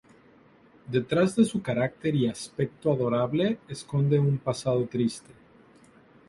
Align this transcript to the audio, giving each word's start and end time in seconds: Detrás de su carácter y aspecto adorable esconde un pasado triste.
Detrás 0.87 1.35
de 1.35 1.45
su 1.45 1.61
carácter 1.61 2.15
y 2.15 2.27
aspecto 2.27 2.91
adorable 2.91 3.59
esconde 3.67 4.17
un 4.17 4.39
pasado 4.39 4.83
triste. 4.87 5.29